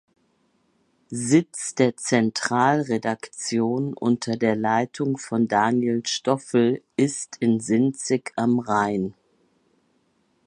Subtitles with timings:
[1.11, 9.13] Sitz der Zentralredaktion unter der Leitung von Daniel Stoffel ist in Sinzig am Rhein.